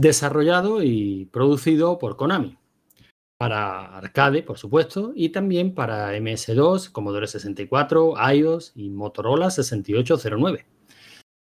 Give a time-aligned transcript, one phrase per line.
[0.00, 2.56] desarrollado y producido por Konami.
[3.38, 10.66] Para arcade, por supuesto, y también para MS2, Commodore 64, iOS y Motorola 6809.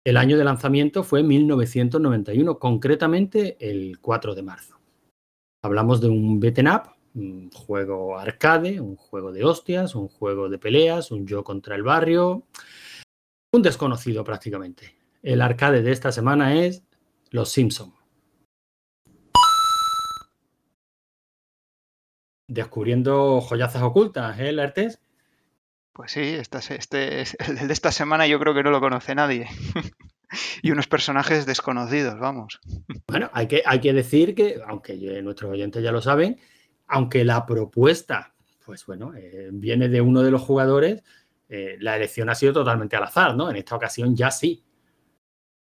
[0.04, 4.80] El año de lanzamiento fue 1991, concretamente el 4 de marzo.
[5.64, 10.60] Hablamos de un beat'em up, un juego arcade, un juego de hostias, un juego de
[10.60, 12.44] peleas, un yo contra el barrio,
[13.52, 14.96] un desconocido prácticamente.
[15.24, 16.84] El arcade de esta semana es
[17.32, 18.05] Los Simpson.
[22.48, 25.02] Descubriendo joyazas ocultas, ¿eh, Lartes?
[25.94, 29.48] Pues sí, este, este, el de esta semana yo creo que no lo conoce nadie.
[30.62, 32.60] y unos personajes desconocidos, vamos.
[33.08, 36.38] Bueno, hay que, hay que decir que, aunque nuestros oyentes ya lo saben,
[36.88, 41.02] aunque la propuesta, pues bueno, eh, viene de uno de los jugadores,
[41.48, 43.50] eh, la elección ha sido totalmente al azar, ¿no?
[43.50, 44.65] En esta ocasión ya sí.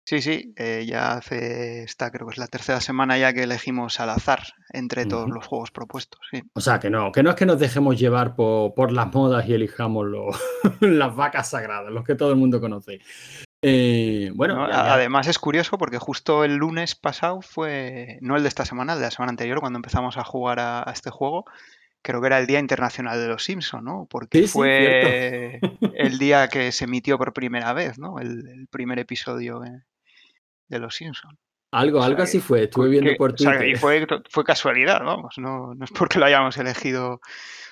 [0.07, 4.01] Sí, sí, eh, ya hace esta, creo que es la tercera semana ya que elegimos
[4.01, 6.21] al azar entre todos los juegos propuestos.
[6.53, 9.55] O sea, que no, que no es que nos dejemos llevar por, las modas y
[9.55, 10.07] elijamos
[10.81, 13.01] las vacas sagradas, los que todo el mundo conoce.
[13.63, 18.67] Eh, bueno, además es curioso porque justo el lunes pasado fue, no el de esta
[18.67, 21.47] semana, el de la semana anterior, cuando empezamos a jugar a, este juego,
[22.03, 24.07] creo que era el Día Internacional de los Simpsons, ¿no?
[24.11, 25.61] Porque fue
[25.95, 28.19] el día que se emitió por primera vez, ¿no?
[28.19, 29.63] El, primer episodio
[30.69, 31.39] de Los Simpsons.
[31.73, 33.67] Algo, algo así fue, estuve viendo por Twitter.
[33.67, 37.21] y fue, fue, casualidad, vamos, no, no, es porque lo hayamos elegido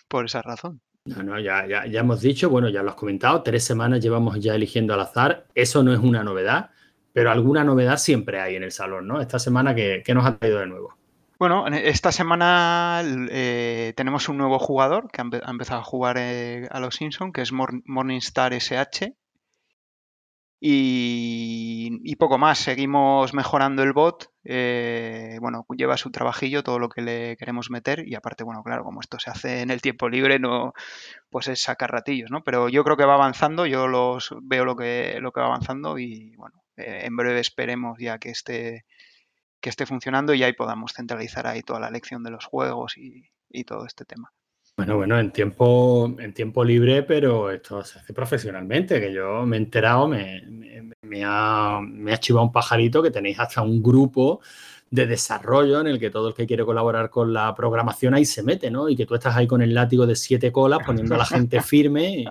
[0.08, 0.80] por esa razón.
[1.04, 4.40] No, no, ya, ya, ya hemos dicho, bueno, ya lo has comentado, tres semanas llevamos
[4.40, 6.70] ya eligiendo al azar, eso no es una novedad,
[7.12, 9.20] pero alguna novedad siempre hay en el salón, ¿no?
[9.20, 10.96] Esta semana, ¿qué, nos ha traído de nuevo?
[11.38, 16.80] Bueno, esta semana eh, tenemos un nuevo jugador que ha, empezado a jugar eh, a
[16.80, 19.14] los Simpsons, que es Morningstar SH,
[20.64, 24.30] y, poco más, seguimos mejorando el bot.
[24.44, 28.06] Eh, bueno, lleva su trabajillo, todo lo que le queremos meter.
[28.06, 30.72] Y aparte, bueno, claro, como esto se hace en el tiempo libre, no,
[31.30, 32.45] pues es sacar ratillos, ¿no?
[32.45, 35.98] Pero yo creo que va avanzando, yo los veo lo que, lo que va avanzando
[35.98, 38.84] y bueno, eh, en breve esperemos ya que esté,
[39.61, 43.64] que esté funcionando y ahí podamos centralizar ahí toda la lección de los juegos y
[43.64, 44.33] todo este tema.
[44.77, 49.56] Bueno, bueno, en tiempo, en tiempo libre, pero esto se hace profesionalmente, que yo me
[49.56, 50.42] he enterado, me,
[51.02, 54.40] me, ha, me ha chivado un pajarito que tenéis hasta un grupo
[54.92, 58.42] de desarrollo en el que todo el que quiere colaborar con la programación ahí se
[58.42, 58.91] mete, ¿no?
[58.91, 61.63] Y que tú estás ahí con el látigo de siete colas poniendo a la gente
[61.63, 62.27] firme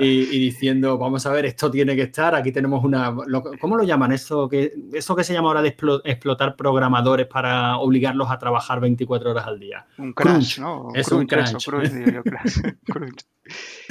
[0.00, 3.14] y, diciendo, vamos a ver, esto tiene que estar, aquí tenemos una...
[3.60, 4.10] ¿Cómo lo llaman?
[4.10, 9.30] Eso que, eso que se llama ahora de explotar programadores para obligarlos a trabajar 24
[9.30, 9.86] horas al día.
[9.96, 10.88] Un crunch, ¿no?
[10.94, 11.68] Es un crunch.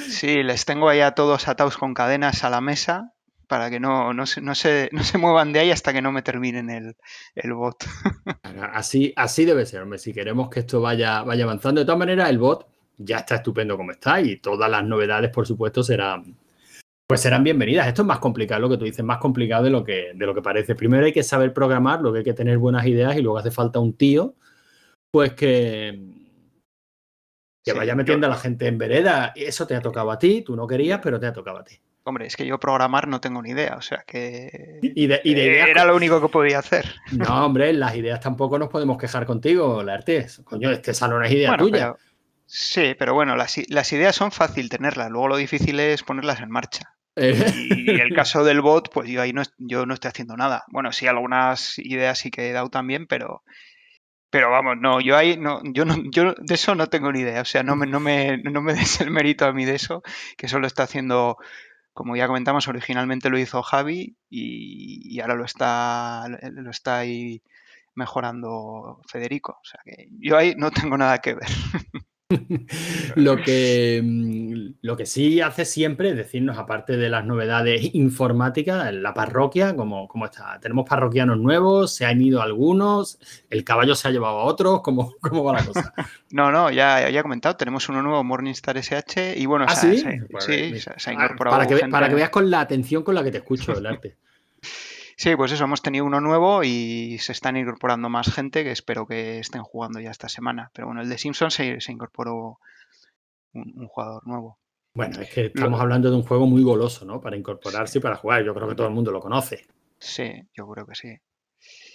[0.10, 3.14] Sí, les tengo ahí a todos atados con cadenas a la mesa
[3.52, 6.14] para que no, no, se, no, se, no se muevan de ahí hasta que no
[6.14, 6.96] me terminen el,
[7.36, 7.84] el bot.
[8.72, 10.00] así, así debe ser, hombre.
[10.00, 11.82] Si queremos que esto vaya, vaya avanzando.
[11.82, 12.66] De todas maneras, el bot
[12.98, 16.38] ya está estupendo como está y todas las novedades, por supuesto, serán,
[17.06, 17.90] pues serán bienvenidas.
[17.90, 20.34] Esto es más complicado, lo que tú dices, más complicado de lo que, de lo
[20.34, 20.74] que parece.
[20.74, 23.80] Primero hay que saber programar, que hay que tener buenas ideas y luego hace falta
[23.80, 24.34] un tío,
[25.12, 26.00] pues que,
[27.66, 29.34] que vaya metiendo a la gente en vereda.
[29.36, 31.82] Eso te ha tocado a ti, tú no querías, pero te ha tocado a ti.
[32.04, 35.86] Hombre, es que yo programar no tengo ni idea, o sea que y de, era
[35.86, 36.96] lo único que podía hacer.
[37.12, 40.42] No, hombre, las ideas tampoco nos podemos quejar contigo, la artes.
[40.44, 41.96] Coño, este salón es idea tuya.
[42.48, 43.58] sí, pero bueno, las,
[43.94, 46.96] ideas son fácil tenerlas, luego lo difícil es ponerlas en marcha.
[47.16, 47.36] Eh.
[47.56, 50.64] Y, el caso del bot, pues yo ahí no, yo no estoy haciendo nada.
[50.70, 53.44] Bueno, sí, algunas ideas sí que he dado también, pero,
[54.32, 57.42] pero vamos, no, yo ahí no, yo no, yo de eso no tengo ni idea.
[57.42, 60.02] O sea, no me, no me, no me des el mérito a mí de eso,
[60.36, 61.38] que eso lo está haciendo
[61.94, 67.42] como ya comentamos, originalmente lo hizo Javi y, ahora lo está, lo está ahí
[67.96, 69.60] mejorando Federico.
[69.62, 71.48] O sea que yo ahí no tengo nada que ver.
[73.16, 78.94] lo, que, mm, lo que sí hace siempre es decirnos, aparte de las novedades informáticas,
[78.94, 80.60] la parroquia, como, está.
[80.60, 83.20] Tenemos parroquianos nuevos, se han ido algunos,
[83.50, 85.94] el caballo se ha llevado a otros, ¿cómo, cómo va la cosa?
[86.32, 89.98] no, no, ya, ya he comentado, tenemos uno nuevo, Morningstar SH, y bueno, ¿Ah, sí?
[89.98, 91.58] Se, pues, sí, se, ha incorporado.
[91.58, 94.16] Para que, para que veas con la atención con la que te escucho el arte.
[95.22, 99.06] Sí, pues eso, hemos tenido uno nuevo y se están incorporando más gente que espero
[99.06, 100.72] que estén jugando ya esta semana.
[100.74, 102.58] Pero bueno, el de Simpsons se, incorporó
[103.54, 104.58] un, jugador nuevo.
[104.96, 107.22] Bueno, es que estamos hablando de un juego muy goloso, ¿no?
[107.22, 108.44] Para incorporarse y para jugar.
[108.44, 109.68] Yo creo que todo el mundo lo conoce.
[110.00, 111.16] Sí, yo creo que sí.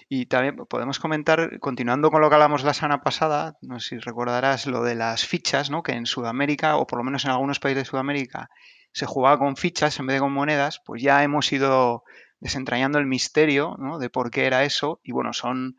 [0.09, 3.99] Y también podemos comentar, continuando con lo que hablamos la semana pasada, no sé si
[3.99, 5.83] recordarás lo de las fichas, ¿no?
[5.83, 8.51] Que en Sudamérica, o por lo menos en algunos países de Sudamérica,
[8.93, 12.05] se jugaba con fichas en vez de con monedas, pues ya hemos ido
[12.41, 15.01] desentrañando el misterio de por qué era eso.
[15.03, 15.77] Y bueno, son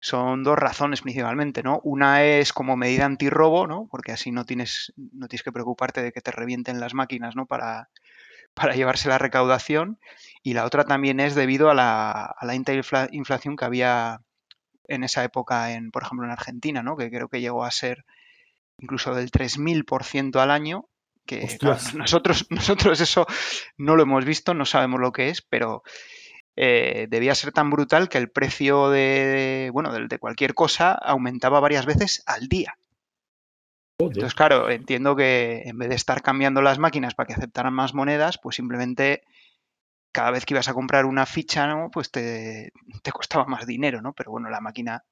[0.00, 1.80] son dos razones principalmente, ¿no?
[1.84, 3.86] Una es como medida antirrobo, ¿no?
[3.90, 7.44] Porque así no tienes, no tienes que preocuparte de que te revienten las máquinas, ¿no?
[7.46, 7.90] Para,
[8.54, 9.98] para llevarse la recaudación.
[10.42, 14.22] Y la otra también es debido a la, a la inflación que había
[14.88, 16.96] en esa época, en, por ejemplo, en Argentina, ¿no?
[16.96, 18.06] Que creo que llegó a ser
[18.78, 20.88] incluso del 3.000% al año,
[21.30, 21.58] que
[21.94, 23.26] nosotros, nosotros eso
[23.76, 25.82] no lo hemos visto, no sabemos lo que es, pero
[26.56, 31.86] eh, debía ser tan brutal que el precio de, bueno, de, cualquier cosa aumentaba varias
[31.86, 32.76] veces al día.
[33.98, 37.94] Entonces, claro, entiendo que en vez de estar cambiando las máquinas para que aceptaran más
[37.94, 39.22] monedas, pues simplemente
[40.10, 41.90] cada vez que ibas a comprar una ficha, ¿no?
[41.90, 42.72] Pues te,
[43.02, 44.14] te costaba más dinero, ¿no?
[44.14, 45.04] Pero bueno, la máquina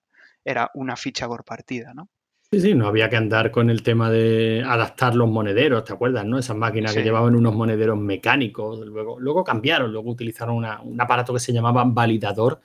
[0.42, 2.08] era una ficha por partida, ¿no?
[2.50, 6.24] Sí, sí, no había que andar con el tema de adaptar los monederos, ¿te acuerdas?
[6.24, 6.38] ¿no?
[6.38, 11.40] Esas máquinas que llevaban unos monederos mecánicos, luego, luego cambiaron, luego utilizaron un aparato que
[11.40, 12.62] se llamaba validador,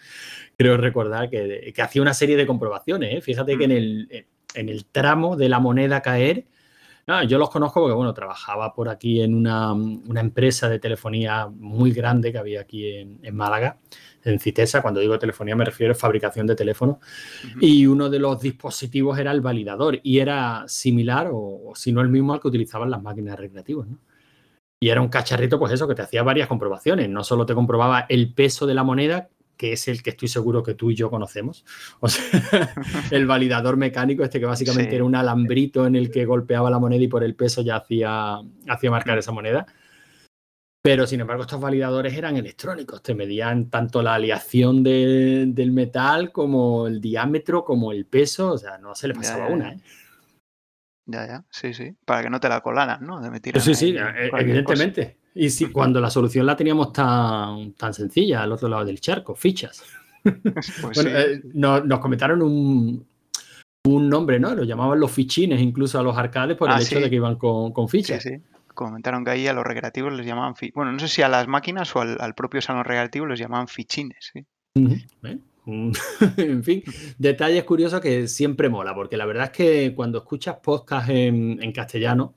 [0.58, 3.14] creo recordar, que, hacía una serie de comprobaciones.
[3.14, 3.22] ¿eh?
[3.22, 3.74] Fíjate que en mm.
[3.74, 4.26] el,
[4.56, 6.46] en el tramo de la moneda caer,
[7.28, 9.74] yo los conozco porque, bueno, trabajaba por aquí en una,
[10.20, 13.78] empresa de telefonía muy grande que había aquí en, en Málaga
[14.24, 16.98] en Citesa, cuando digo telefonía me refiero a fabricación de teléfonos,
[17.60, 22.10] y uno de los dispositivos era el validador y era similar o, si no el
[22.10, 23.88] mismo al que utilizaban las máquinas recreativas.
[23.88, 24.00] ¿no?
[24.80, 27.10] Y era un cacharrito, pues eso, que te hacía varias comprobaciones.
[27.10, 30.64] No solo te comprobaba el peso de la moneda, que es el que estoy seguro
[30.64, 31.66] que tú y yo conocemos.
[32.00, 32.24] O sea,
[33.12, 37.04] el validador mecánico, este que básicamente era un alambrito en el que golpeaba la moneda
[37.04, 39.66] y por el peso ya hacía, hacía marcar esa moneda.
[40.82, 46.88] Pero sin embargo, estos validadores eran electrónicos, te medían tanto la aleación del metal como
[46.88, 49.80] el diámetro, como el peso, o sea, no se le pasaba una, ¿eh?
[51.06, 53.22] Ya, ya, sí, sí, para que no te la colaran, ¿no?
[53.60, 55.18] sí, sí, eh, evidentemente.
[55.36, 59.36] Y si cuando la solución la teníamos tan, tan sencilla al otro lado del charco,
[59.36, 59.84] fichas.
[60.24, 63.06] Pues bueno, eh, nos, comentaron un,
[63.84, 64.56] un nombre, ¿no?
[64.56, 67.36] Lo llamaban los fichines incluso a los arcades por el ah, hecho de que iban
[67.36, 68.24] con, con fichas.
[68.24, 68.42] Sí, sí
[68.74, 71.96] comentaron que ahí a los recreativos les llamaban, bueno, no sé si a las máquinas
[71.96, 74.34] o al, propio salón recreativo les llamaban fichines.
[76.38, 76.84] en fin,
[77.18, 82.36] detalles curiosos que siempre mola, porque la verdad es que cuando escuchas podcast en, castellano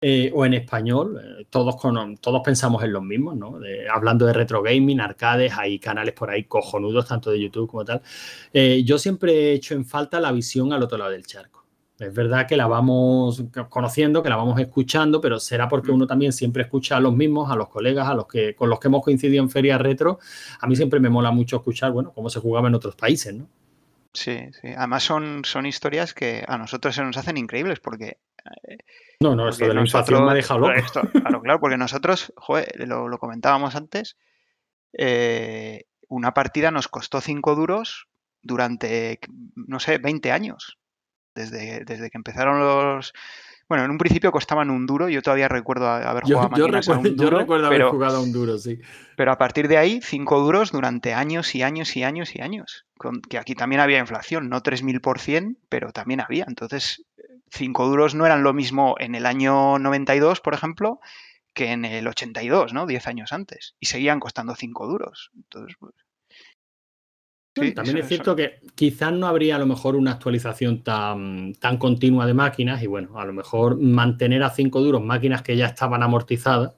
[0.00, 1.76] eh, o en español, eh, todos,
[2.20, 3.58] todos pensamos en los mismos, ¿no?
[3.92, 8.02] hablando de retro gaming, arcades, hay canales por ahí cojonudos, tanto de YouTube como tal.
[8.52, 11.63] Eh, yo siempre he hecho en falta la visión al otro lado del charco.
[11.98, 15.94] Es verdad que la vamos conociendo, que la vamos escuchando, pero será porque mm.
[15.94, 18.80] uno también siempre escucha a los mismos, a los colegas, a los que con los
[18.80, 20.18] que hemos coincidido en ferias retro.
[20.60, 23.46] A mí siempre me mola mucho escuchar, bueno, cómo se jugaba en otros países, ¿no?
[24.12, 24.68] Sí, sí.
[24.76, 28.18] Además son, son historias que a nosotros se nos hacen increíbles porque...
[28.64, 28.78] Eh,
[29.20, 30.72] no, no, esto de la inflación me ha dejado loco.
[31.12, 34.16] claro, claro, porque nosotros, joder, lo, comentábamos antes,
[34.92, 38.08] eh, una partida nos costó 5 duros
[38.42, 39.20] durante,
[39.54, 40.78] no sé, 20 años
[41.34, 43.12] desde, desde que empezaron los...
[43.66, 47.16] Bueno, en un principio costaban un duro, yo todavía recuerdo haber jugado yo, recuerdo, un
[47.16, 48.78] duro, yo recuerdo haber jugado a un duro, sí.
[49.16, 52.84] Pero a partir de ahí, cinco duros durante años y años y años y años.
[52.98, 56.44] Con, que aquí también había inflación, no 3.000%, pero también había.
[56.46, 57.06] Entonces,
[57.50, 61.00] cinco duros no eran lo mismo en el año 92, por ejemplo,
[61.54, 62.84] que en el 82, ¿no?
[62.86, 63.76] Diez años antes.
[63.80, 65.30] Y seguían costando cinco duros.
[65.34, 65.94] Entonces, pues,
[67.54, 72.26] también es cierto que quizás no habría a lo mejor una actualización tan, tan continua
[72.26, 76.02] de máquinas y bueno, a lo mejor mantener a cinco duros máquinas que ya estaban
[76.02, 76.72] amortizadas.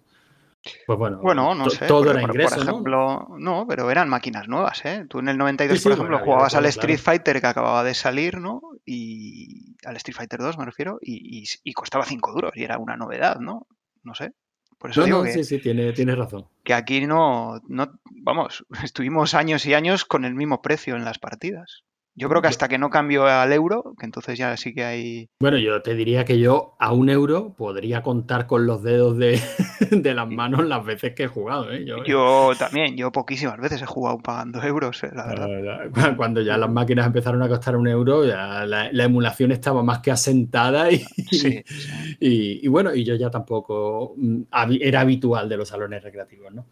[0.86, 3.66] Pues bueno, bueno no sé, todo era ingreso, por ejemplo, ¿no?
[3.68, 5.06] pero eran máquinas nuevas, ¿eh?
[5.08, 8.60] Tú en el 92, por ejemplo, jugabas al Street Fighter que acababa de salir, ¿no?
[8.84, 12.96] Y al Street Fighter 2 me refiero, y, y costaba 5 duros y era una
[12.96, 13.68] novedad, ¿no?
[14.02, 14.32] No sé.
[14.78, 16.46] Por eso digo que, sí, sí, tiene, razón.
[16.62, 21.18] Que aquí no, no, vamos, estuvimos años y años con el mismo precio en las
[21.18, 21.84] partidas.
[22.18, 25.28] Yo creo que hasta que no cambio al euro, que entonces ya sí que hay.
[25.38, 29.38] Bueno, yo te diría que yo a un euro podría contar con los dedos de,
[30.14, 31.70] las manos las veces que he jugado.
[31.70, 31.84] ¿eh?
[32.06, 35.90] Yo, también, yo poquísimas veces he jugado pagando euros, eh, la verdad.
[36.16, 40.10] Cuando ya las máquinas empezaron a costar un euro, ya la, emulación estaba más que
[40.10, 41.04] asentada y,
[42.18, 44.42] y, bueno, y yo ya tampoco mm,
[44.80, 46.64] era habitual de los salones recreativos, ¿no?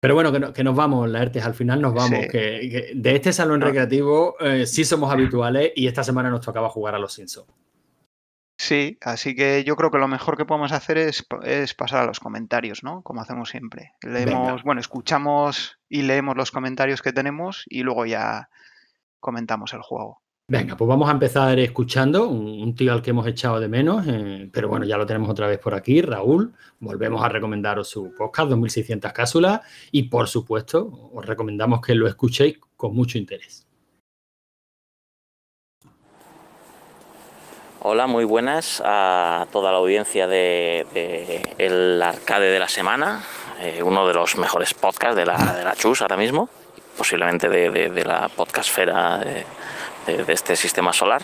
[0.00, 2.26] Pero bueno, que, nos vamos, Laertes, al final nos vamos.
[2.30, 6.94] Que, de este salón recreativo eh, sí somos habituales y esta semana nos tocaba jugar
[6.94, 7.48] a los Simpsons.
[8.60, 11.24] Sí, así que yo creo que lo mejor que podemos hacer es,
[11.76, 13.02] pasar a los comentarios, ¿no?
[13.02, 13.92] Como hacemos siempre.
[14.02, 18.50] Leemos, bueno, escuchamos y leemos los comentarios que tenemos y luego ya
[19.20, 20.22] comentamos el juego.
[20.50, 24.48] Venga, pues vamos a empezar escuchando un, tío al que hemos echado de menos, eh,
[24.50, 26.54] pero bueno, ya lo tenemos otra vez por aquí, Raúl.
[26.80, 29.60] Volvemos a recomendaros su podcast, 2600 cápsulas,
[29.92, 33.66] y por supuesto, os recomendamos que lo escuchéis con mucho interés.
[37.80, 40.86] Hola, muy buenas a toda la audiencia de,
[41.58, 43.22] El Arcade de la Semana,
[43.60, 46.48] eh, uno de los mejores podcasts de la, de la Chus ahora mismo,
[46.96, 49.44] posiblemente de, de la podcastfera eh,
[50.16, 51.22] de, este sistema solar.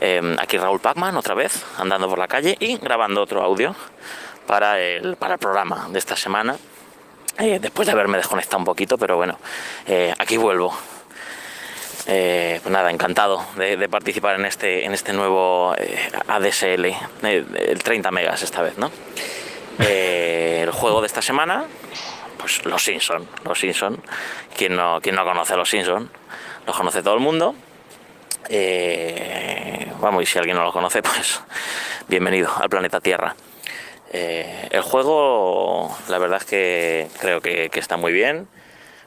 [0.00, 3.74] Eh, aquí Raúl Pacman, otra vez, andando por la calle y grabando otro audio
[4.46, 6.56] para el, para el programa de esta semana.
[7.38, 9.38] Eh, después de haberme desconectado un poquito, pero bueno,
[10.18, 10.74] aquí vuelvo.
[12.10, 17.82] Eh, pues nada, encantado de, participar en este, en este nuevo eh, ADSL, eh, el
[17.82, 18.90] 30 megas esta vez, ¿no?
[19.78, 21.66] el juego de esta semana,
[22.38, 24.02] pues Los Simpson, Los Simpson.
[24.56, 26.10] Quien no, no conoce a Los Simpson,
[26.66, 27.54] los conoce todo el mundo.
[30.00, 31.40] Vamos, y si alguien no lo conoce, pues
[32.08, 33.34] bienvenido al planeta Tierra.
[34.12, 38.48] el juego, la verdad es que creo que, está muy bien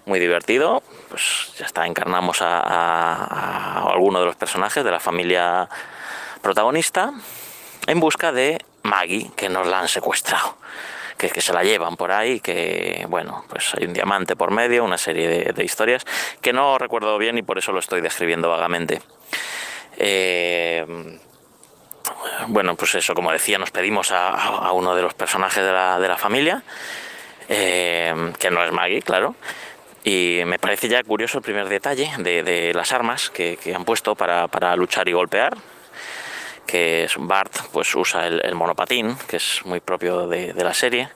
[0.05, 0.83] muy divertido.
[1.09, 5.69] Pues ya está, encarnamos a, alguno de los personajes de la familia
[6.41, 7.11] protagonista
[7.87, 10.57] en busca de Maggie, que nos la han secuestrado.
[11.21, 14.83] Que, que, se la llevan por ahí, que bueno, pues hay un diamante por medio,
[14.83, 16.03] una serie de, historias
[16.41, 19.03] que no recuerdo bien y por eso lo estoy describiendo vagamente.
[19.97, 20.83] Eh,
[22.47, 26.07] bueno, pues eso, como decía, nos pedimos a, uno de los personajes de la, de
[26.07, 26.63] la familia,
[27.47, 29.35] eh, que no es Maggie, claro,
[30.03, 34.75] y me parece ya curioso el primer detalle de, las armas que, han puesto para,
[34.75, 35.55] luchar y golpear.
[36.65, 41.09] Que es Bart pues usa el, monopatín, que es muy propio de, la serie.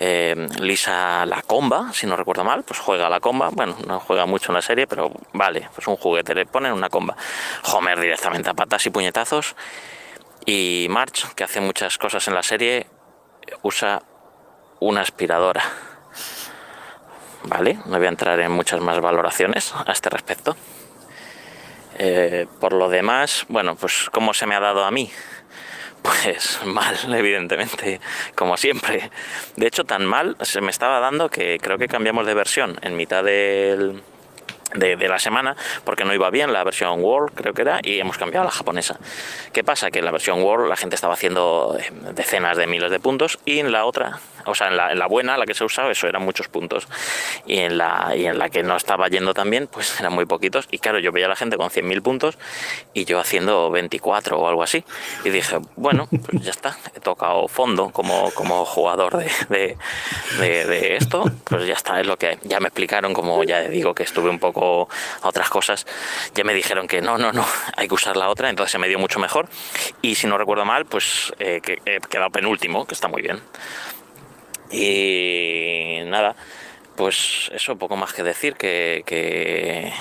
[0.00, 3.50] Eh, Lisa la comba, si no recuerdo mal, pues juega la comba.
[3.50, 6.88] Bueno, no juega mucho en la serie, pero vale, pues un juguete le ponen una
[6.88, 7.16] comba.
[7.72, 9.56] Homer directamente a patas y puñetazos.
[10.46, 12.86] Y March, que hace muchas cosas en la serie,
[13.62, 14.02] usa
[14.80, 15.62] una aspiradora
[17.44, 17.78] ¿vale?
[17.86, 20.56] No voy a entrar en muchas más valoraciones a este respecto.
[21.98, 25.10] Eh, por lo demás, bueno, pues ¿cómo se me ha dado a mí?
[26.00, 28.00] Pues mal, evidentemente,
[28.36, 29.10] como siempre.
[29.56, 32.96] De hecho, tan mal se me estaba dando que creo que cambiamos de versión en
[32.96, 34.00] mitad de,
[34.74, 38.42] la semana porque no iba bien la versión World, creo que era, y hemos cambiado
[38.42, 38.96] a la japonesa.
[39.52, 39.90] ¿Qué pasa?
[39.90, 43.40] Que en la versión World la gente estaba haciendo eh, decenas de miles de puntos
[43.44, 45.90] y en la otra o sea, en la, en la, buena, la que se usaba,
[45.90, 46.88] eso eran muchos puntos.
[47.46, 50.26] Y en, la, y en la que no estaba yendo tan bien, pues eran muy
[50.26, 50.68] poquitos.
[50.70, 52.38] Y claro, yo veía a la gente con 100.000 puntos
[52.94, 54.84] y yo haciendo 24 o algo así.
[55.24, 59.16] Y dije, bueno, pues ya está, he tocado fondo como, como jugador
[59.48, 59.76] de,
[60.38, 63.94] de, de, esto, pues ya está, es lo que ya me explicaron, como ya digo
[63.94, 64.88] que estuve un poco
[65.22, 65.86] a otras cosas,
[66.34, 67.44] ya me dijeron que no, no, no,
[67.76, 69.48] hay que usar la otra, entonces se me dio mucho mejor.
[70.02, 73.40] Y si no recuerdo mal, pues eh, que he quedado penúltimo, que está muy bien.
[74.70, 76.36] Y nada,
[76.96, 79.92] pues eso, poco más que decir que, que,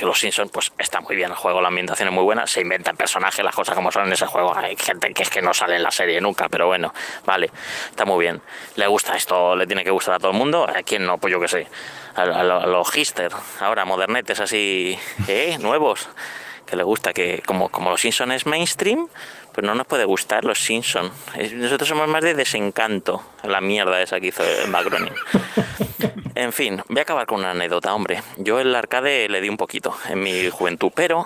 [0.00, 2.96] los Simpsons pues está muy bien el juego, la ambientación es muy buena, se inventan
[2.96, 5.76] personajes, las cosas como son en ese juego, hay gente que es que no sale
[5.76, 6.94] en la serie nunca, pero bueno,
[7.26, 7.50] vale,
[7.90, 8.40] está muy bien.
[8.76, 11.32] Le gusta esto, le tiene que gustar a todo el mundo, a quién no, pues
[11.32, 11.66] yo que sé,
[12.14, 13.30] a, los hister,
[13.60, 15.58] ahora modernetes así, ¿eh?
[15.60, 16.08] nuevos,
[16.64, 19.08] que le gusta que como, como los Simpsons es mainstream,
[19.58, 21.10] pues no nos puede gustar los Simpsons.
[21.54, 25.12] Nosotros somos más de desencanto, la mierda esa que hizo Macronin.
[26.36, 28.22] En fin, voy a acabar con una anécdota, hombre.
[28.36, 31.24] Yo el arcade le di un poquito en mi juventud, pero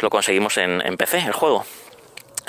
[0.00, 1.64] lo conseguimos en, en PC, el juego.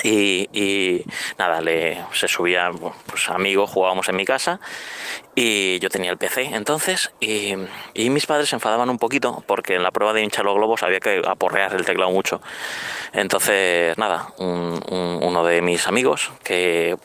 [0.03, 1.05] Y,
[1.38, 2.72] nada, le, se subía,
[3.05, 4.60] pues amigos, jugábamos en mi casa
[5.36, 7.55] y yo tenía el PC entonces y,
[7.96, 11.00] mis padres se enfadaban un poquito porque en la prueba de hinchar los globos había
[11.00, 12.41] que aporrear el teclado mucho.
[13.13, 16.98] Entonces, nada, uno de mis amigos que,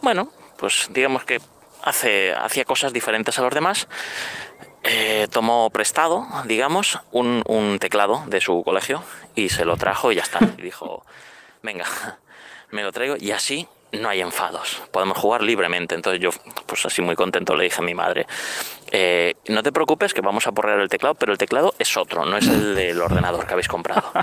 [0.00, 1.40] bueno, pues digamos que
[1.82, 3.88] hace, hacía cosas diferentes a los demás,
[4.84, 10.22] eh, tomó prestado, digamos, un, teclado de su colegio y se lo trajo y ya
[10.22, 10.40] está.
[10.40, 11.04] Dijo
[11.62, 11.86] venga,
[12.72, 15.94] me lo traigo y así no hay enfados, podemos jugar libremente.
[15.94, 16.30] Entonces yo,
[16.66, 18.26] pues así muy contento, le dije a mi madre,
[18.90, 22.24] eh, no te preocupes que vamos a porrear el teclado, pero el teclado es otro,
[22.24, 24.10] no es el del ordenador que habéis comprado.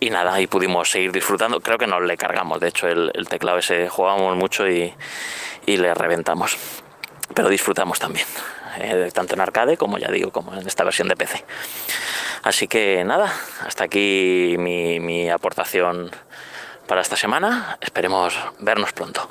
[0.00, 3.58] Y nada, y pudimos seguir disfrutando, creo que nos le cargamos, de hecho el, teclado
[3.58, 4.92] ese jugábamos mucho y,
[5.64, 6.56] le reventamos,
[7.36, 8.26] pero disfrutamos también,
[8.78, 11.44] eh, tanto en arcade como ya digo, como en esta versión de PC.
[12.42, 13.32] Así que nada,
[13.64, 16.10] hasta aquí mi, mi aportación
[16.86, 17.78] para esta semana.
[17.80, 19.28] Esperemos vernos pronto.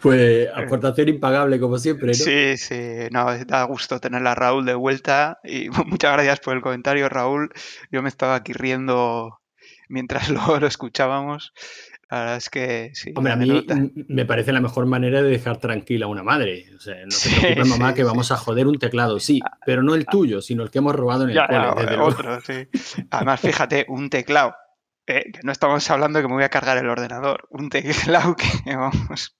[0.00, 2.14] Pues aportación impagable, como siempre, ¿no?
[2.14, 6.62] Sí, sí, no, da gusto tener a Raúl de vuelta y muchas gracias por el
[6.62, 7.50] comentario, Raúl.
[7.90, 9.40] Yo me estaba aquí riendo
[9.88, 11.52] mientras lo, lo escuchábamos.
[12.10, 13.12] La verdad es que sí.
[13.14, 13.66] Hombre, a mí
[14.08, 16.66] me parece la mejor manera de dejar tranquila a una madre.
[16.74, 19.82] O sea, no te preocupes, mamá, que vamos a joder un teclado, sí, ah, pero
[19.82, 20.10] no el ah.
[20.10, 21.98] tuyo, sino el que hemos robado en el cole.
[21.98, 22.68] otro, sí.
[23.10, 24.54] Además, fíjate, un teclado.
[25.06, 27.46] Eh, que no estamos hablando que me voy a cargar el ordenador.
[27.50, 29.37] Un teclado que vamos.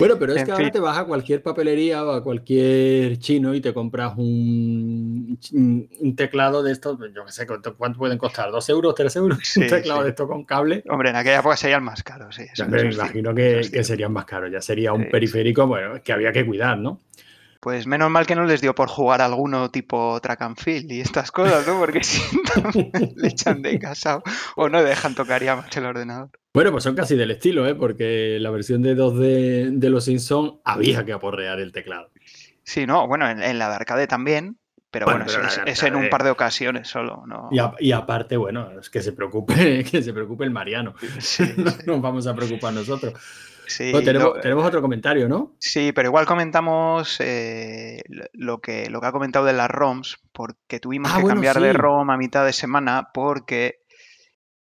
[0.00, 3.60] Bueno, pero es que ahora te vas a cualquier papelería o a cualquier chino y
[3.60, 8.50] te compras un, un teclado de estos, yo qué sé, ¿cuánto, pueden costar?
[8.50, 9.38] ¿Dos euros, tres euros?
[9.56, 10.82] un teclado de esto con cable.
[10.88, 12.46] Hombre, en aquella época serían más caros, sí.
[12.66, 16.44] me imagino que, que, serían más caros, ya sería un periférico bueno, que había que
[16.44, 16.98] cuidar, ¿no?
[17.60, 21.02] Pues menos mal que no les dio por jugar alguno tipo track and field y
[21.02, 21.78] estas cosas, ¿no?
[21.78, 22.70] Porque si no,
[23.16, 24.22] le echan de casa
[24.56, 26.30] o no dejan tocar ya más el ordenador.
[26.52, 27.74] Bueno, pues son casi del estilo, ¿eh?
[27.74, 32.10] Porque la versión de 2D de los Simpsons había que aporrear el teclado.
[32.64, 34.58] Sí, no, bueno, en, la de arcade también,
[34.90, 35.26] pero bueno,
[35.66, 37.24] es, en un par de ocasiones solo.
[37.26, 37.48] ¿no?
[37.78, 40.94] Y, aparte, bueno, es que se preocupe, que se preocupe el Mariano.
[41.56, 43.14] no nos vamos a preocupar nosotros
[44.04, 45.54] tenemos, otro comentario, ¿no?
[45.58, 48.02] Sí, pero igual comentamos eh,
[48.32, 51.72] lo, que, lo que ha comentado de las ROMs, porque tuvimos ah, que cambiar de
[51.72, 53.79] ROM a mitad de semana porque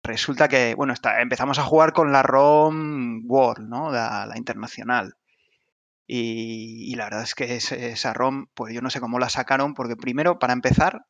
[0.09, 3.91] resulta que, bueno, está, empezamos a jugar con la ROM World, ¿no?
[3.93, 5.15] La, internacional.
[6.07, 9.97] Y, la verdad es que esa ROM, pues yo no sé cómo la sacaron, porque
[9.97, 11.07] primero, para empezar,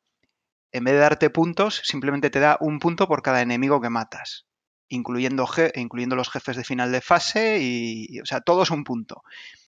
[0.71, 4.45] en vez de darte puntos, simplemente te da un punto por cada enemigo que matas
[4.89, 9.23] incluyendo, incluyendo los jefes de final de fase y, o sea, todo es un punto.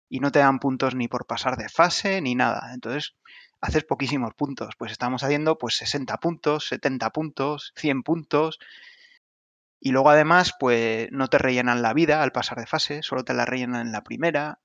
[0.10, 2.74] Y no te dan puntos ni por pasar de fase ni nada.
[2.74, 3.16] Entonces,
[3.62, 4.76] haces poquísimos puntos.
[4.78, 8.60] Pues estamos haciendo pues 60 puntos, 70 puntos, 100 puntos.
[9.82, 13.34] Y luego además, pues no te rellenan la vida al pasar de fase, solo te
[13.34, 14.60] la rellenan en la primera.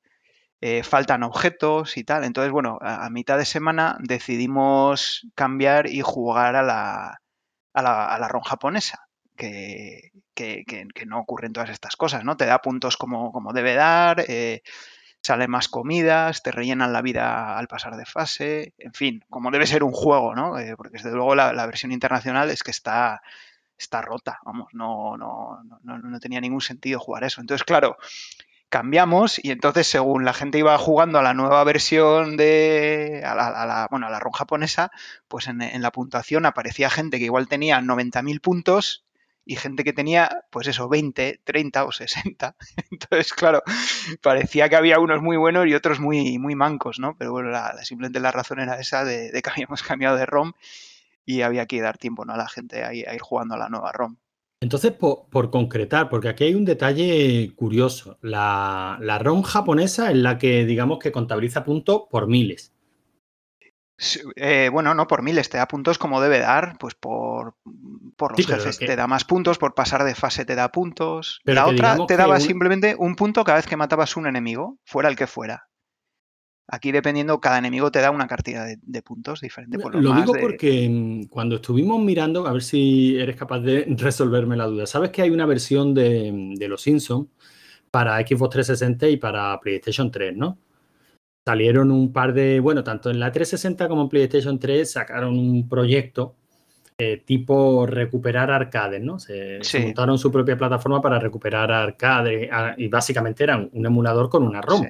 [0.60, 2.24] Eh, faltan objetos y tal.
[2.24, 7.20] Entonces, bueno, a, mitad de semana decidimos cambiar y jugar a la,
[7.74, 9.06] a la, a la ROM japonesa
[9.36, 10.10] que,
[11.06, 12.36] no ocurren todas estas cosas, ¿no?
[12.36, 14.62] Te da puntos como, como debe dar, eh,
[15.22, 19.66] sale más comidas, te rellenan la vida al pasar de fase, en fin, como debe
[19.66, 20.58] ser un juego, ¿no?
[20.58, 23.22] Eh, porque desde luego la, versión internacional es que está,
[23.78, 27.40] está rota, vamos, no, no, no, no tenía ningún sentido jugar eso.
[27.40, 27.96] Entonces, claro,
[28.68, 33.88] cambiamos y entonces según la gente iba jugando a la nueva versión de a la,
[33.90, 34.90] bueno a la ROM japonesa
[35.28, 39.04] pues en, la puntuación aparecía gente que igual tenía 90.000 puntos
[39.48, 42.56] y gente que tenía, pues eso, 20, 30 o 60.
[42.90, 43.62] Entonces, claro,
[44.20, 47.16] parecía que había unos muy buenos y otros muy, muy mancos, ¿no?
[47.16, 50.52] Pero bueno, la, simplemente la razón era esa de, que habíamos cambiado de ROM
[51.26, 52.32] y había que dar tiempo ¿no?
[52.32, 54.16] a la gente a, ir jugando a la nueva ROM.
[54.62, 58.18] Entonces, por, concretar, porque aquí hay un detalle curioso.
[58.22, 62.72] La, la ROM japonesa es la que, digamos, que contabiliza puntos por miles.
[64.36, 67.54] Eh, bueno, no por miles, te da puntos como debe dar, pues por,
[68.16, 71.40] por los jefes te da más puntos, por pasar de fase te da puntos.
[71.44, 75.16] la otra te daba simplemente un punto cada vez que matabas un enemigo, fuera el
[75.16, 75.68] que fuera.
[76.68, 79.78] Aquí dependiendo, cada enemigo te da una cantidad de, puntos diferente.
[79.78, 84.56] Por lo, digo porque mm, cuando estuvimos mirando, a ver si eres capaz de resolverme
[84.56, 84.86] la duda.
[84.86, 87.28] ¿Sabes que hay una versión de, de Los Simpsons
[87.90, 90.58] para Xbox 360 y para PlayStation 3, no?
[91.46, 95.68] salieron un par de, bueno, tanto en la 360 como en PlayStation 3 sacaron un
[95.68, 96.34] proyecto
[96.98, 99.20] eh, tipo recuperar arcades, ¿no?
[99.20, 104.60] Se, montaron su propia plataforma para recuperar arcades y básicamente eran un emulador con una
[104.60, 104.84] ROM.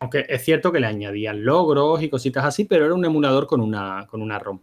[0.00, 3.60] Aunque es cierto que le añadían logros y cositas así, pero era un emulador con
[3.60, 4.58] una, con una ROM.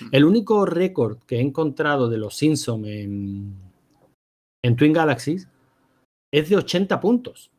[0.00, 0.08] Mm.
[0.12, 3.54] El único récord que he encontrado de los Simpsons en,
[4.62, 5.48] en Twin Galaxies
[6.32, 7.50] es de 80 puntos.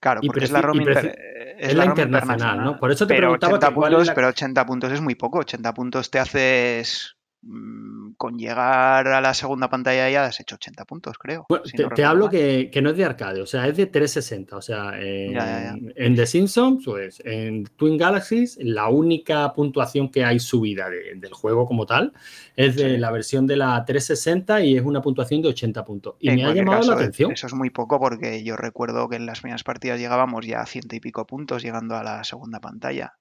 [0.00, 2.78] Claro, porque es la ROM es, la, internacional, ¿no?
[2.78, 5.40] Por eso te pero 80 puntos, pero 80 puntos es muy poco.
[5.40, 10.84] 80 puntos te haces Mm, con llegar a la segunda pantalla ya has hecho 80
[10.84, 11.46] puntos, creo.
[11.94, 14.56] te, hablo que, no es de arcade, o sea, es de 360.
[14.56, 20.90] O sea, en, The Simpsons, pues en Twin Galaxies, la única puntuación que hay subida
[20.90, 22.12] del juego como tal
[22.56, 26.16] es de la versión de la 360 y es una puntuación de 80 puntos.
[26.20, 27.32] Y me ha llamado la atención.
[27.32, 30.66] Eso es muy poco porque yo recuerdo que en las primeras partidas llegábamos ya a
[30.66, 33.14] ciento y pico puntos llegando a la segunda pantalla.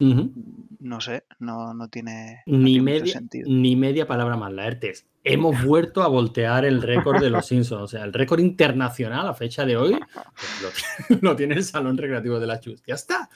[0.00, 3.46] No sé, no, no tiene, ni, media, sentido.
[3.50, 5.06] ni media palabra más, la ERTES.
[5.24, 7.82] Hemos vuelto a voltear el récord de los Simpsons.
[7.82, 12.40] O sea, el récord internacional a fecha de hoy pues, lo, tiene el Salón Recreativo
[12.40, 12.82] de la Chus.
[12.86, 13.28] Ya está.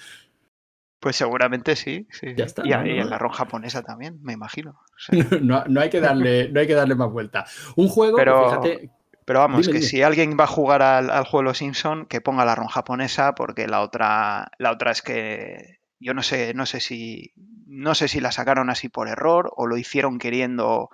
[1.01, 2.09] Pues seguramente sí.
[2.35, 2.63] Ya está.
[2.65, 4.81] Y, en la ROM japonesa también, me imagino.
[5.43, 7.45] no, hay que darle, no hay que darle más vuelta.
[7.77, 8.91] Un juego, pero, fíjate,
[9.27, 12.47] pero vamos, que si alguien va a jugar al, juego de los Simpsons, que ponga
[12.47, 16.81] la ROM japonesa, porque la otra, la otra es que yo no sé, no sé
[16.81, 17.33] si
[17.67, 20.91] no sé si la sacaron así por error o lo hicieron queriendo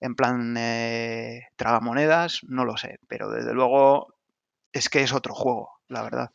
[0.00, 4.14] en plan eh, tragamonedas, no lo sé, pero desde luego
[4.72, 6.30] es que es otro juego, la verdad.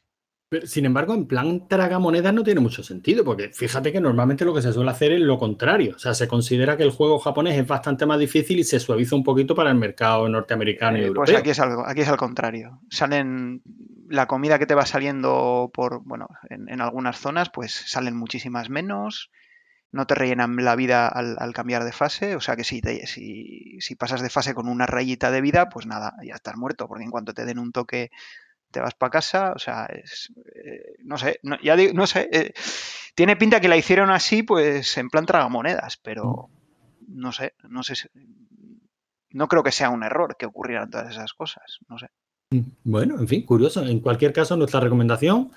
[0.65, 4.61] sin embargo, en plan tragamonedas no tiene mucho sentido, porque fíjate que normalmente lo que
[4.61, 5.93] se suele hacer es lo contrario.
[5.95, 9.15] O sea, se considera que el juego japonés es bastante más difícil y se suaviza
[9.15, 11.33] un poquito para el mercado norteamericano y eh, europeo.
[11.33, 12.81] Pues aquí es, algo, aquí es al contrario.
[12.89, 13.63] Salen
[14.07, 19.31] la comida que te va saliendo por, bueno, en, algunas zonas, pues salen muchísimas menos
[19.91, 22.81] no te rellenan la vida al, cambiar de fase, o sea que si,
[23.79, 27.05] si, pasas de fase con una rayita de vida, pues nada, ya estás muerto, porque
[27.05, 28.11] en cuanto te den un toque
[28.71, 32.27] te vas para casa, o sea, es, eh, no sé, no, ya digo, no sé,
[32.29, 32.53] eh,
[33.15, 36.49] tiene pinta que la hicieron así, pues en plan tragamonedas, pero
[37.07, 37.21] mm.
[37.21, 37.95] no sé, no sé,
[39.29, 42.09] no creo que sea un error que ocurrieran todas esas cosas, no sé.
[42.83, 43.83] Bueno, en fin, curioso.
[43.85, 45.51] En cualquier caso, nuestra recomendación,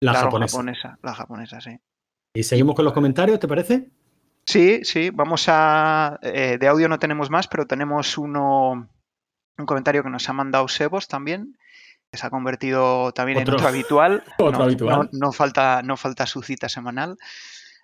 [0.00, 0.98] la japonesa.
[1.02, 1.78] La japonesa, sí.
[2.34, 3.88] Y seguimos con los comentarios, ¿te parece?
[4.44, 6.18] Sí, sí, vamos a...
[6.22, 8.88] Eh, de audio no tenemos más, pero tenemos uno,
[9.58, 11.56] un comentario que nos ha mandado Sebos también,
[12.10, 14.22] que se ha convertido también en otro habitual.
[14.38, 15.08] otro habitual.
[15.12, 17.16] No, falta, no falta su cita semanal.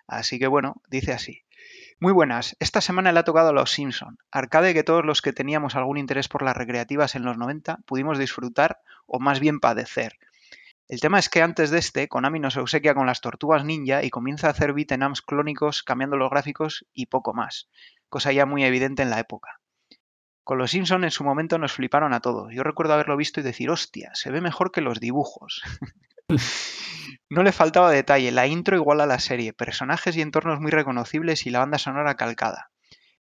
[0.07, 1.43] Así que bueno, dice así.
[2.03, 5.33] Muy buenas, esta semana le ha tocado a Los Simpson, arcade que todos los que
[5.33, 10.19] teníamos algún interés por las recreativas en los 90 pudimos disfrutar o más bien padecer.
[10.89, 14.11] El tema es que antes de este, Konami nos obsequia con las tortugas ninja y
[14.11, 17.69] comienza a hacer beat'em ups clónicos cambiando los gráficos y poco más,
[18.09, 19.61] cosa ya muy evidente en la época.
[20.43, 22.53] Con los Simpson en su momento nos fliparon a todos.
[22.53, 25.63] Yo recuerdo haberlo visto y decir, hostia, se ve mejor que los dibujos.
[27.31, 31.47] no le faltaba detalle, la intro igual a la serie, personajes y entornos muy reconocibles
[31.47, 32.71] y la banda sonora calcada.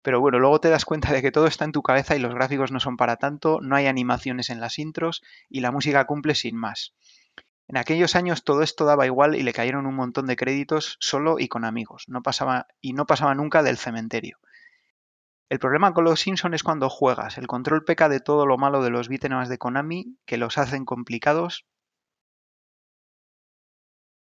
[0.03, 2.35] Pero bueno, luego te das cuenta de que todo está en tu cabeza y los
[2.35, 6.35] gráficos no son para tanto, no hay animaciones en las intros y la música cumple
[6.35, 6.95] sin más.
[7.69, 11.39] En aquellos años todo esto daba igual y le cayeron un montón de créditos solo
[11.39, 14.39] y con amigos, no pasaba, y no pasaba nunca del cementerio.
[15.51, 17.37] El problema con los Simpsons es cuando juegas.
[17.37, 20.85] El control peca de todo lo malo de los beat'em de Konami, que los hacen
[20.85, 21.67] complicados,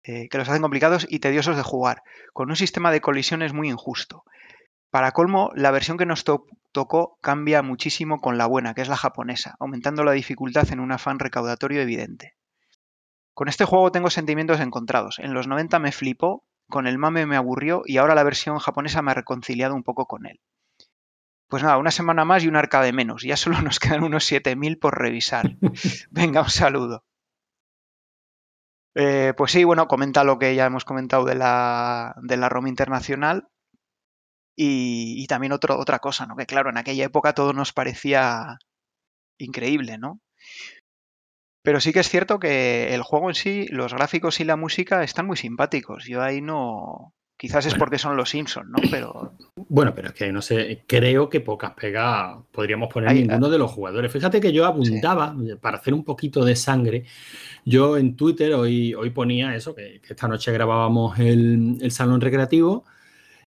[0.09, 3.69] eh, que los hacen complicados y tediosos de jugar, con un sistema de colisiones muy
[3.69, 4.25] injusto.
[4.89, 8.97] Para colmo, la versión que nos tocó cambia muchísimo con la buena, que es la
[8.97, 12.37] japonesa, aumentando la dificultad en un afán recaudatorio evidente.
[13.35, 15.19] Con este juego tengo sentimientos encontrados.
[15.19, 19.03] En los 90 me flipó, con el mame me aburrió y ahora la versión japonesa
[19.03, 20.41] me ha reconciliado un poco con él.
[21.49, 23.25] Pues nada, una semana más y un arcade menos.
[23.25, 25.55] Ya solo nos quedan unos 7000 por revisar.
[26.11, 27.05] Venga, un saludo.
[29.01, 32.69] Eh, pues sí, bueno, comenta lo que ya hemos comentado de la, de la Roma
[32.69, 33.49] Internacional.
[34.57, 36.37] Y, y también otra cosa, ¿no?
[36.37, 38.59] Que claro, en aquella época todo nos parecía
[39.39, 40.21] increíble, ¿no?
[41.63, 45.05] Pero sí que es cierto que el juego en sí, los gráficos y la música
[45.05, 46.05] están muy simpáticos.
[46.07, 47.15] Yo ahí no.
[47.39, 48.79] Quizás es porque son los Simpsons, ¿no?
[48.91, 49.33] Pero.
[49.69, 53.71] Bueno, pero es que no sé, creo que pocas pegas podríamos poner ninguno de los
[53.71, 54.11] jugadores.
[54.11, 57.05] Fíjate que yo abundaba, para hacer un poquito de sangre,
[57.65, 62.85] yo en Twitter hoy, hoy ponía eso, que, esta noche grabábamos el, el salón recreativo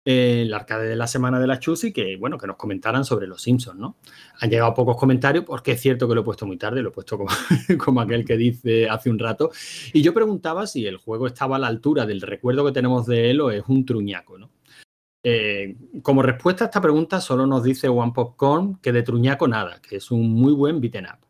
[0.04, 3.28] el arcade de la semana de la Chus y que, bueno, que nos comentaran sobre
[3.28, 3.98] los Simpsons, ¿no?
[4.40, 6.92] Han llegado pocos comentarios porque es cierto que lo he puesto muy tarde, lo he
[6.92, 7.30] puesto como,
[7.84, 9.52] como aquel que dice hace un rato.
[9.94, 13.30] Y yo preguntaba si el juego estaba a la altura del recuerdo que tenemos de
[13.30, 14.50] él o es un truñaco, ¿no?
[15.24, 19.80] Eh, como respuesta a esta pregunta solo nos dice One Popcorn que de truñaco nada,
[19.80, 21.28] que es un muy buen beaten up.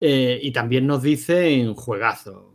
[0.00, 2.52] Eh, y también nos dice en juegazo,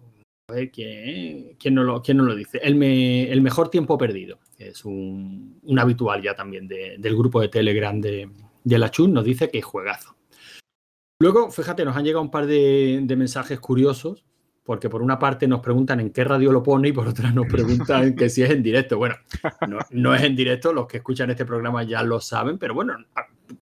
[0.50, 2.58] a ver, ¿quién, quién, no, lo, quién no lo dice?
[2.64, 7.42] El, el, mejor tiempo perdido, que es un, un habitual ya también de, del grupo
[7.42, 8.30] de Telegram de,
[8.64, 10.16] de la Chun, nos dice que es juegazo.
[11.20, 14.24] Luego, fíjate, nos han llegado un par de, de, mensajes curiosos,
[14.64, 17.48] porque por una parte nos preguntan en qué radio lo pone y por otra nos
[17.48, 18.98] preguntan que si es en directo.
[18.98, 19.16] Bueno,
[19.68, 22.94] no, no es en directo, los que escuchan este programa ya lo saben, pero bueno,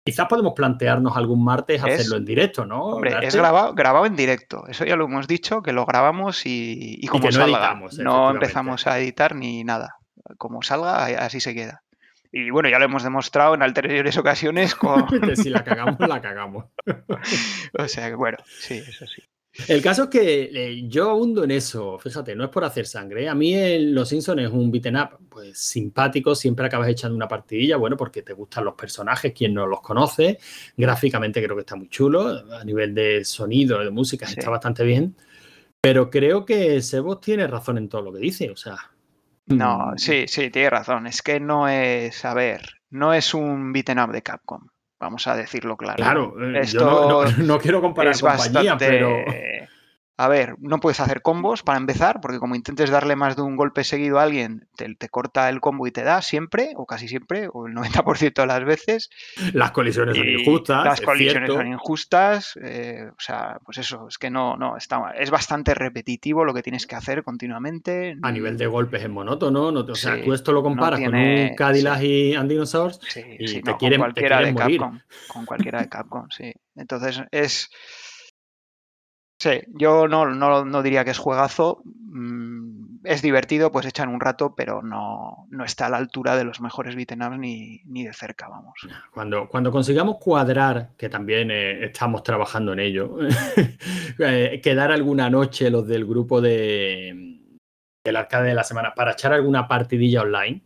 [0.07, 2.81] Quizás podemos plantearnos algún martes hacerlo en directo, ¿no?
[2.85, 4.64] Hombre, es grabado, grabado en directo.
[4.69, 7.59] Eso ya lo hemos dicho, que lo grabamos y, y como no salga.
[7.59, 9.97] Editamos, no empezamos a editar ni nada.
[10.38, 11.83] Como salga, así se queda.
[12.31, 15.07] Y bueno, ya lo hemos demostrado en anteriores ocasiones con...
[15.37, 16.66] si la cagamos, la cagamos.
[17.77, 19.23] o sea que bueno, sí, eso sí.
[19.69, 23.25] El caso es que eh, yo abundo en eso, fíjate, no es por hacer sangre.
[23.25, 23.29] ¿eh?
[23.29, 27.77] A mí Los Simpsons es un beaten up, pues simpático, siempre acabas echando una partidilla,
[27.77, 30.38] bueno, porque te gustan los personajes, quien no los conoce.
[30.77, 35.16] Gráficamente creo que está muy chulo, a nivel de sonido, de música, está bastante bien.
[35.81, 38.77] Pero creo que Sebos tiene razón en todo lo que dice, o sea.
[39.47, 41.07] No, sí, sí, tiene razón.
[41.07, 44.66] Es que no es, a ver, no es un beaten up de Capcom.
[44.99, 45.97] Vamos a decirlo claro.
[45.97, 49.25] Claro, eh, yo no, quiero comparar compañía, pero.
[50.18, 53.57] A ver, no puedes hacer combos para empezar, porque como intentes darle más de un
[53.57, 57.48] golpe seguido a alguien, te, corta el combo y te da siempre, o casi siempre,
[57.52, 59.11] o el 90% de las veces.
[59.52, 60.85] Las colisiones son injustas.
[60.85, 62.59] Las colisiones son injustas.
[62.62, 66.62] Eh, o sea, pues eso, es que no, no, está, es bastante repetitivo lo que
[66.62, 68.16] tienes que hacer continuamente.
[68.22, 71.55] A nivel de golpes es monótono, no, o sea, tú esto lo comparas con un
[71.55, 73.00] Cadillac y Andinosaurs
[73.38, 76.55] y te, quieren, con cualquiera de Capcom, con cualquiera de Capcom, sí.
[76.74, 77.70] Entonces es
[79.38, 81.83] Sí, yo no, no, diría que es juegazo.
[81.85, 86.44] Mm, es divertido, pues echan un rato, pero no, no está a la altura de
[86.44, 88.75] los mejores beat'em ni, ni de cerca, vamos.
[89.12, 93.16] Cuando, cuando consigamos cuadrar, que también eh, estamos trabajando en ello,
[94.18, 97.37] eh, quedar alguna noche los del grupo de
[98.07, 100.62] del arcade de la semana para echar alguna partidilla online,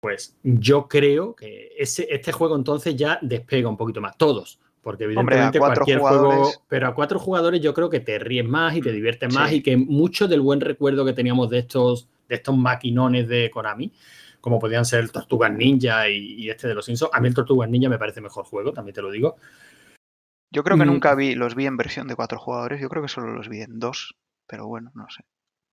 [0.00, 4.16] pues yo creo que ese, este juego entonces ya despega un poquito más.
[4.16, 4.60] Todos.
[4.84, 8.82] Porque evidentemente cualquier juego, pero a cuatro jugadores yo creo que te ríes más y
[8.82, 12.54] te diviertes más y que mucho del buen recuerdo que teníamos de estos, de estos
[12.54, 13.90] maquinones de Konami,
[14.42, 17.70] como podían ser el Tortugas Ninja y, este de los Simpsons, a mí el Tortugas
[17.70, 19.36] Ninja me parece mejor juego, también te lo digo.
[20.52, 20.88] Yo creo que mm.
[20.88, 23.62] nunca vi, los vi en versión de cuatro jugadores, yo creo que solo los vi
[23.62, 24.14] en dos,
[24.46, 25.24] pero bueno, no sé.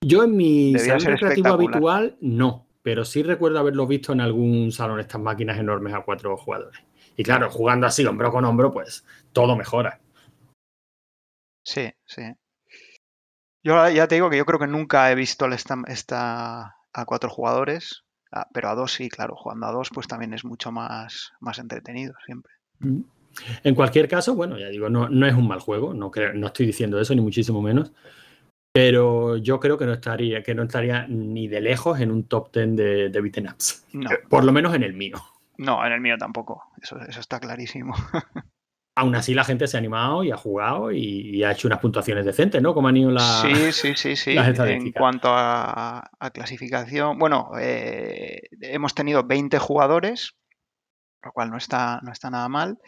[0.02, 5.00] Yo en mi salón recreativo habitual no, pero sí recuerdo haberlo visto en algún salón
[5.00, 6.82] estas máquinas enormes a cuatro jugadores.
[7.16, 10.00] Y claro, jugando así hombro con hombro, pues todo mejora.
[11.64, 12.22] Sí, sí.
[13.64, 18.04] Yo ya te digo que yo creo que nunca he visto esta, a cuatro jugadores,
[18.52, 22.14] pero a dos sí, claro, jugando a dos pues también es mucho más, más entretenido
[22.26, 22.52] siempre.
[22.80, 23.02] Mm.
[23.62, 26.66] En cualquier caso, bueno, ya digo, no, no es un mal juego, no, no estoy
[26.66, 27.92] diciendo eso, ni muchísimo menos,
[28.72, 32.50] pero yo creo que no estaría, que no estaría ni de lejos en un top
[32.50, 33.86] ten de, de beaten ups.
[34.28, 35.16] Por lo menos en el mío.
[35.58, 36.64] No, en el mío tampoco.
[36.80, 37.94] Eso, eso está clarísimo.
[38.94, 42.26] Aún así la gente se ha animado y ha jugado y, ha hecho unas puntuaciones
[42.26, 42.74] decentes, ¿no?
[42.74, 44.36] Como han ido las Sí, sí, sí, sí.
[44.66, 50.34] En cuanto a, clasificación, bueno, eh, hemos tenido 20 jugadores,
[51.22, 52.78] lo cual no está, no está nada mal.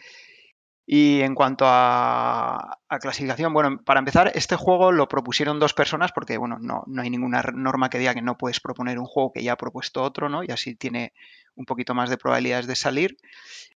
[0.87, 6.37] Y en cuanto a, clasificación, bueno, para empezar, este juego lo propusieron dos personas porque,
[6.37, 9.43] bueno, no, no, hay ninguna norma que diga que no puedes proponer un juego que
[9.43, 10.43] ya ha propuesto otro, ¿no?
[10.43, 11.13] Y así tiene
[11.55, 13.17] un poquito más de probabilidades de salir.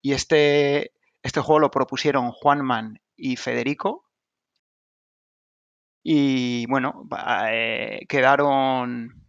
[0.01, 0.91] Y este,
[1.23, 4.05] este juego lo propusieron Juanman y Federico.
[6.03, 7.07] Y bueno,
[7.49, 9.23] eh, quedaron...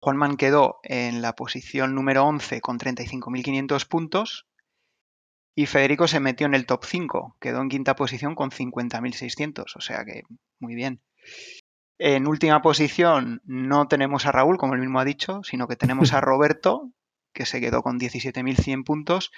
[0.00, 4.47] Juanman quedó en la posición número 11 con 35.500 puntos
[5.58, 9.80] y Federico se metió en el top 5, quedó en quinta posición con 50.600, o
[9.80, 10.22] sea que
[10.60, 11.00] muy bien.
[11.98, 16.12] En última posición no tenemos a Raúl, como él mismo ha dicho, sino que tenemos
[16.12, 16.92] a Roberto,
[17.32, 19.32] que se quedó con 17.100 puntos.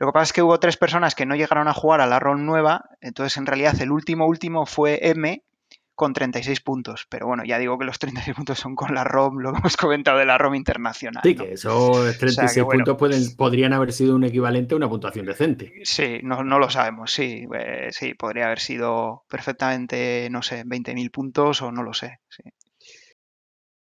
[0.00, 2.18] Lo que pasa es que hubo tres personas que no llegaron a jugar a la
[2.18, 5.44] ROM nueva, entonces en realidad el último último fue M,
[5.94, 7.06] con 36 puntos.
[7.08, 9.76] Pero bueno, ya digo que los 36 puntos son con la ROM, lo que hemos
[9.76, 11.22] comentado de la ROM internacional.
[11.24, 15.72] Sí, que esos 36 puntos pueden, podrían haber sido un equivalente a una puntuación decente.
[15.84, 17.46] Sí, no, lo sabemos, sí.
[17.54, 22.20] Eh, sí, podría haber sido perfectamente, no sé, 20.000 puntos o no lo sé.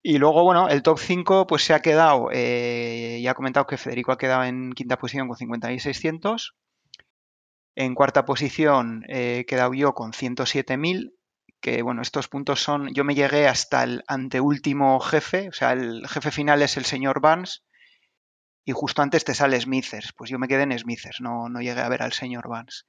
[0.05, 3.77] Y luego, bueno, el top 5 pues se ha quedado, eh, ya ha comentado que
[3.77, 6.55] Federico ha quedado en quinta posición con 50.600.
[7.75, 11.13] En cuarta posición eh, he quedado yo con 107.000
[11.63, 16.07] que bueno, estos puntos son, yo me llegué hasta el anteúltimo jefe, o sea, el
[16.09, 17.61] jefe final es el señor Vance
[18.65, 21.81] y justo antes te sale Smithers, pues yo me quedé en Smithers, no, no llegué
[21.81, 22.83] a ver al señor Vance.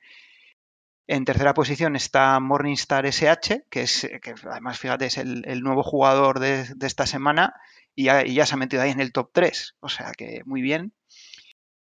[1.05, 6.39] En tercera posición está Morningstar SH, que es, que además, fíjate, es el, nuevo jugador
[6.39, 7.53] de, esta semana
[7.93, 10.41] y ya, y ya, se ha metido ahí en el top 3, o sea que
[10.45, 10.93] muy bien.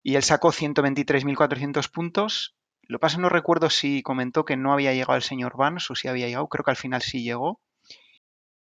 [0.01, 2.55] Y él sacó 123.400 puntos
[2.87, 5.95] lo que pasa no recuerdo si comentó que no había llegado el señor Vance o
[5.95, 6.47] si había llegado.
[6.47, 7.61] Creo que al final sí llegó.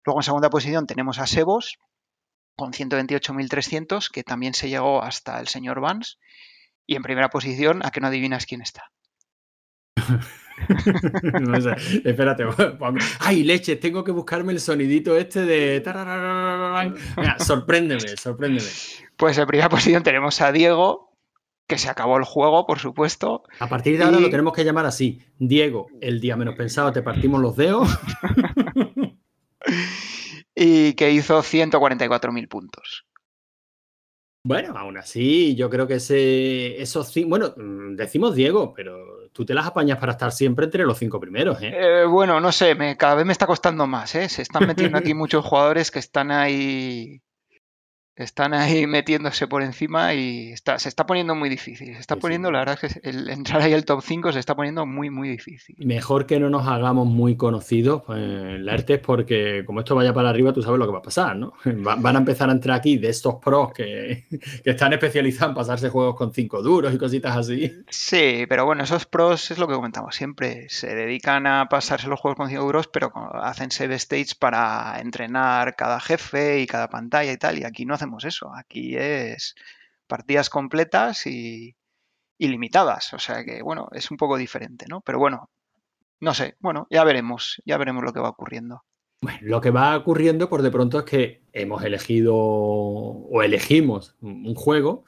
[0.03, 1.77] Luego en segunda posición tenemos a Sebos
[2.55, 6.15] con 128.300, que también se llegó hasta el señor Vance.
[6.87, 8.91] Y en primera posición, a que no adivinas quién está.
[11.41, 12.45] no sé, espérate.
[13.19, 15.83] Ay, leche, tengo que buscarme el sonidito este de.
[17.39, 18.69] sorpréndeme, sorpréndeme.
[19.15, 21.06] Pues en primera posición tenemos a Diego
[21.67, 23.43] que se acabó el juego, por supuesto.
[23.59, 25.21] A partir de ahora lo tenemos que llamar así.
[25.37, 27.87] Diego, el día menos pensado te partimos los dedos.
[30.55, 33.05] y que hizo 144.000 puntos.
[34.43, 39.53] Bueno, aún así, yo creo que ese, esos bueno, mm, decimos Diego, pero tú te
[39.53, 41.73] las apañas para estar siempre entre los cinco primeros, ¿eh?
[41.75, 44.29] eh bueno, no sé, me, cada vez me está costando más, ¿eh?
[44.29, 47.21] Se están metiendo aquí muchos jugadores que están ahí
[48.17, 51.93] están ahí metiéndose por encima y está, se está poniendo muy difícil.
[51.93, 54.55] Se está poniendo, la verdad es que el, entrar ahí al top 5 se está
[54.55, 55.75] poniendo muy, muy difícil.
[55.79, 60.29] Mejor que no nos hagamos muy conocidos en la ERTES porque como esto vaya para
[60.29, 61.53] arriba, tú sabes lo que va a pasar, ¿no?
[61.65, 64.25] van a empezar a entrar aquí de estos pros que,
[64.63, 67.83] que están especializados en pasarse juegos con 5 duros y cositas así.
[67.89, 70.67] Sí, pero bueno, esos pros es lo que comentamos siempre.
[70.69, 75.75] Se dedican a pasarse los juegos con 5 duros, pero hacen save stage para entrenar
[75.75, 77.59] cada jefe y cada pantalla y tal.
[77.59, 78.51] Y aquí no hacen eso.
[78.55, 79.55] Aquí es
[80.07, 81.75] partidas completas y,
[82.39, 83.13] limitadas.
[83.13, 85.01] O sea que, bueno, es un poco diferente, ¿no?
[85.01, 85.49] Pero bueno,
[86.19, 86.55] no sé.
[86.59, 87.61] Bueno, ya veremos.
[87.65, 88.83] Ya veremos lo que va ocurriendo.
[89.41, 95.05] Lo que va ocurriendo por de pronto es que hemos elegido o elegimos un juego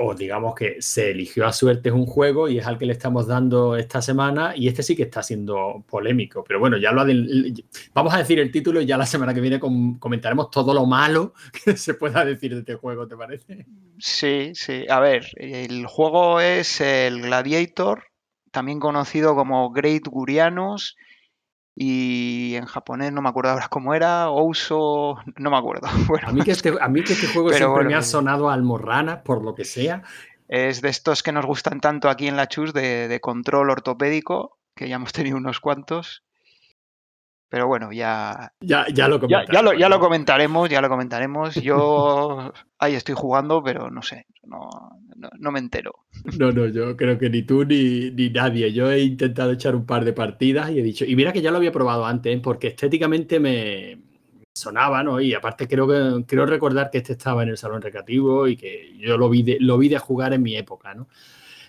[0.00, 3.26] o digamos que se eligió a suerte un juego y es al que le estamos
[3.26, 6.44] dando esta semana y este sí que está siendo polémico.
[6.46, 7.04] Pero bueno, ya lo
[7.94, 11.34] vamos a decir el título y ya la semana que viene comentaremos todo lo malo
[11.64, 13.66] que se pueda decir de este juego, ¿te parece?
[13.98, 14.86] Sí, sí.
[14.88, 18.04] A ver, el juego es el Gladiator,
[18.52, 20.96] también conocido como Great Gurianos
[21.80, 25.86] y en japonés no me acuerdo ahora cómo era, Ouso, no me acuerdo.
[26.26, 29.22] a, mí que este, a mí que este juego siempre me ha sonado a almorrana,
[29.22, 30.02] por lo que sea.
[30.48, 34.58] Es de estos que nos gustan tanto aquí en la Chus, de, de control ortopédico,
[34.74, 36.24] que ya hemos tenido unos cuantos.
[37.48, 38.52] Pero bueno, ya.
[38.60, 39.54] Ya, ya lo comentaremos.
[39.54, 41.54] Ya, lo, ya, lo, comentaremos, ya lo comentaremos.
[41.62, 44.68] Yo ahí estoy jugando, pero no sé, no,
[45.38, 45.92] no, me entero.
[46.38, 48.72] No, no, yo creo que ni tú ni, ni, nadie.
[48.72, 51.04] Yo he intentado echar un par de partidas y he dicho.
[51.04, 52.40] Y mira que ya lo había probado antes, ¿eh?
[52.42, 53.98] porque estéticamente me
[54.54, 55.20] sonaba, ¿no?
[55.20, 58.96] Y aparte creo que creo recordar que este estaba en el salón recreativo y que
[58.98, 61.08] yo lo vi de, lo vi de jugar en mi época, ¿no?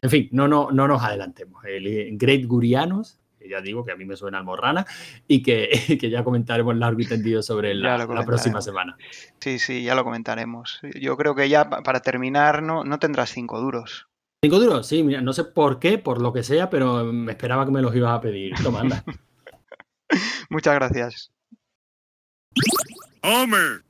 [0.02, 1.63] En fin, no, no, no nos adelantemos.
[1.65, 4.86] El Great Gurianos ya digo que a mí me suena almorrana
[5.28, 8.97] y que, que ya comentaremos largo y tendido sobre la, la, próxima semana.
[9.39, 10.80] Sí, sí, ya lo comentaremos.
[10.99, 14.08] Yo creo que ya para terminar no, no tendrás cinco duros.
[14.43, 14.88] ¿Cinco duros?
[14.88, 17.82] Sí, mira, no sé por qué, por lo que sea, pero me esperaba que me
[17.82, 18.54] los ibas a pedir.
[18.63, 19.04] Toma, anda.
[20.49, 21.32] Muchas gracias.
[23.21, 23.88] Homer.